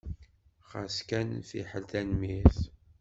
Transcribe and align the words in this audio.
Xas 0.69 0.97
kan 1.09 1.29
fiḥel! 1.49 1.83
Tanemmirt. 1.91 2.59